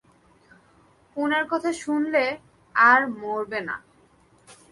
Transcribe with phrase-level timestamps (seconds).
[1.17, 2.37] উনার কথা শুনলে,
[2.75, 3.75] আর মারবে না।